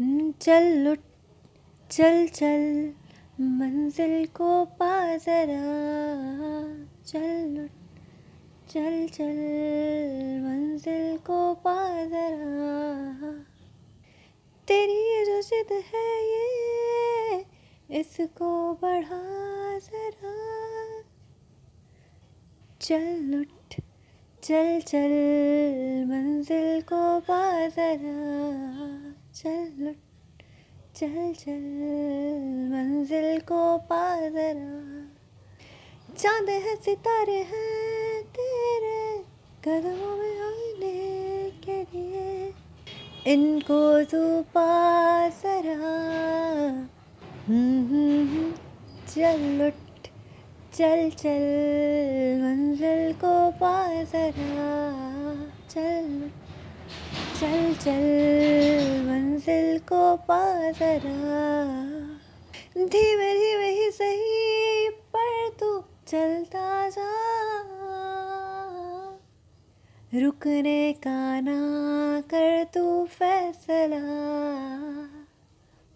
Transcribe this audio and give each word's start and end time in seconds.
हम्म, 0.00 0.32
चल 0.32 0.62
लुट 0.62 0.98
चल 1.90 2.26
चल 2.26 2.92
मंजिल 3.40 4.26
को 4.26 4.64
पा 4.64 5.16
जरा। 5.16 5.62
चल 7.04 7.48
लुट 7.48 7.70
चल 8.70 9.08
चल 9.08 9.36
मंजिल 10.44 11.18
को 11.18 11.54
पा 11.54 12.04
जरा। 12.04 13.32
तेरी 14.68 14.92
ये 14.92 15.26
जो 15.26 15.42
जिद 15.42 15.72
है 15.72 16.24
ये 16.24 17.44
इसको 18.00 18.78
बढ़ा 18.82 19.20
जरा। 19.78 20.36
चल 22.80 23.16
लुट 23.20 23.82
चल 24.42 24.80
चल 24.80 25.10
मंजिल 26.08 26.82
को 26.82 27.20
पा 27.20 27.66
जरा। 27.66 28.69
चल 29.34 29.72
लुट 29.78 29.96
चल 30.96 31.32
चल 31.32 31.60
मंजिल 32.72 33.40
को 33.40 33.78
पा 33.78 34.28
जरा 34.28 35.06
चाँद 36.14 36.48
है 36.48 36.76
सितारे 36.76 37.36
हैं 37.36 38.22
तेरे 38.22 39.18
कदमों 39.64 40.16
में 40.16 40.40
आने 40.40 41.50
के 41.50 41.82
लिए। 41.82 42.52
इनको 43.26 44.04
तू 44.04 44.42
पा 44.42 44.70
हम्म, 47.48 47.86
हम्म, 47.86 48.28
हम्म। 48.28 48.52
चल 49.14 49.40
लुट 49.40 50.08
चल 50.72 51.10
चल 51.10 51.42
मंजिल 52.42 53.12
को 53.12 53.50
पा 53.50 54.02
जरा 54.02 54.80
चल 55.70 56.04
लुट। 56.08 56.39
चल 57.40 57.74
चल 57.74 58.02
मंजिल 59.06 59.78
को 59.78 60.16
पा 60.16 60.70
जरा। 60.70 61.18
धीमे 62.76 63.34
धीमे 63.34 63.70
ही 63.70 63.90
सही 63.90 64.88
पर 64.90 65.56
तू 65.60 65.84
चलता 66.06 66.88
जा। 66.88 67.10
रुकने 70.14 70.92
का 70.92 71.40
ना 71.40 71.60
कर 72.20 72.64
तू 72.64 73.06
फैसला। 73.06 73.96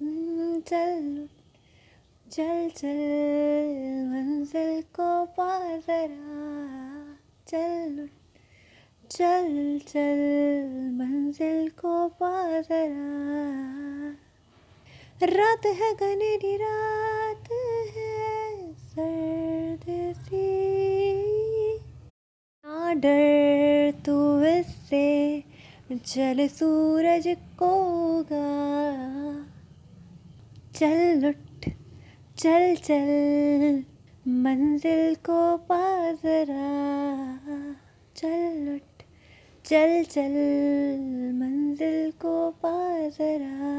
हम्म, 0.00 0.60
चल 0.60 1.28
चल 2.32 2.68
चल 2.68 4.04
मंजिल 4.12 4.82
को 4.82 5.24
पा 5.24 5.76
जरा। 5.76 6.50
चल 7.48 8.08
चल 9.10 9.80
चल, 9.88 10.18
मंजिल 10.92 11.68
को 11.68 12.08
पा 12.08 12.60
जरा। 12.60 14.10
रात 15.26 15.66
है 15.66 15.94
घनेरी 15.94 16.56
रात 16.56 17.48
है, 17.96 18.72
सर्द 18.72 20.16
सी। 20.16 20.44
ना 22.66 22.92
डर 22.92 23.92
तू 24.06 24.44
इससे 24.44 25.44
चल 26.06 26.48
सूरज 26.48 27.36
को 27.62 27.72
गा। 28.32 28.46
चल 30.74 31.18
लुट, 31.18 31.72
चल 32.38 32.74
चल, 32.74 33.84
मंजिल 34.28 35.14
को 35.14 35.56
पा 35.56 36.12
जरा। 36.12 36.70
चल 38.16 38.70
लुट। 38.70 38.89
चल 39.70 40.04
चल 40.04 40.32
मंजिल 41.34 42.10
को 42.10 42.50
पा 42.50 43.08
जरा। 43.08 43.74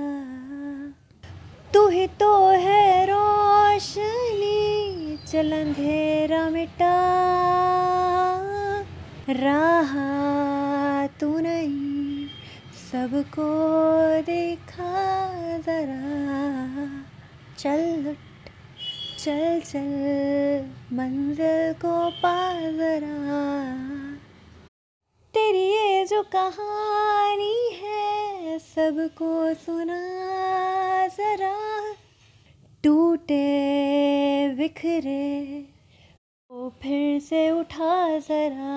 तू 1.73 1.88
ही 1.88 2.08
तो 2.08 2.47
है 2.47 3.06
रोशनी, 3.06 4.59
चल 5.28 5.52
अंधेरा 5.52 6.50
मिटा। 6.50 6.94
राह 9.29 9.97
तू 11.07 11.40
नहीं, 11.40 12.28
सबको 12.91 13.50
दिखा 14.22 15.28
जरा। 15.58 16.02
चल 17.58 18.16
चल 19.19 19.59
चल 19.59 20.66
मंजिल 20.94 21.73
को 21.73 22.09
पा 22.09 22.59
जरा। 22.59 23.60
तेरी 25.51 25.63
ये 25.63 26.06
जो 26.06 26.23
कहानी 26.23 27.72
है, 27.73 28.59
सबको 28.59 29.53
सुना 29.53 31.07
जरा। 31.07 31.94
टूटे 32.84 33.45
बिखरे, 34.50 35.66
वो 36.51 36.73
फिर 36.81 37.22
से 37.22 37.51
उठा 37.51 38.19
जरा। 38.19 38.69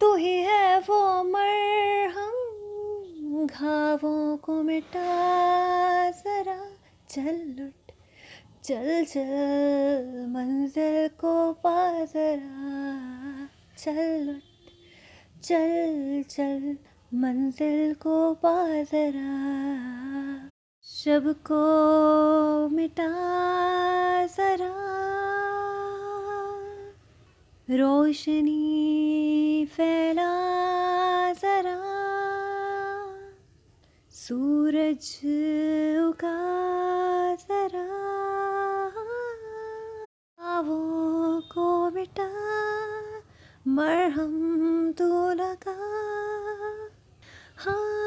तू 0.00 0.14
ही 0.14 0.36
है 0.36 0.80
वो 0.80 1.22
मरहम, 1.22 2.36
घावों 3.46 4.36
को 4.36 4.62
मिटा 4.62 6.10
जरा। 6.10 6.70
चल 7.10 7.54
लुट, 7.58 7.92
चल 8.64 9.04
चल, 9.04 10.26
मंजिल 10.28 11.08
को 11.08 11.52
पा 11.52 12.04
जरा। 12.04 13.17
चल 13.78 14.20
लुट 14.20 15.42
चल 15.42 16.22
चल 16.30 16.76
मंजिल 17.14 17.94
को 17.94 18.34
पा 18.34 18.82
जरा। 18.82 19.28
शब 20.82 21.32
को 21.32 22.68
मिटा 22.68 23.08
जरा। 24.26 24.74
रोशनी 27.70 29.66
फैला 29.66 30.32
जरा। 31.32 31.78
सूरज 34.10 35.20
उगा 36.08 36.47
मरहम 43.66 44.92
तो 44.92 45.32
लगा। 45.32 45.76
हाँ। 47.56 47.97